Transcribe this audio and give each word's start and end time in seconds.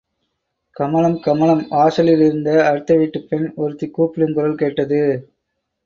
கமலம்..., 0.75 1.17
கமலம்... 1.19 1.67
வாசலில் 1.69 2.19
இருந்த 2.19 2.65
அடுத்த 2.65 2.95
வீட்டுப் 2.95 3.29
பெண் 3.29 3.47
ஒருத்திக் 3.55 3.93
கூப்பிடும் 3.93 4.33
குரல் 4.33 4.55
கேட்டது. 4.55 5.01